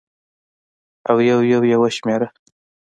[1.09, 2.27] او یو یو یې وشمېره